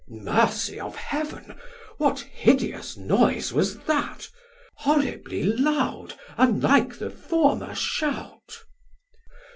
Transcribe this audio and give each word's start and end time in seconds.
Mercy 0.09 0.79
of 0.79 0.95
Heav'n 0.95 1.55
what 1.99 2.21
hideous 2.21 2.97
noise 2.97 3.53
was 3.53 3.77
that! 3.81 4.27
Horribly 4.77 5.43
loud 5.43 6.15
unlike 6.39 6.97
the 6.97 7.11
former 7.11 7.75
shout. 7.75 8.63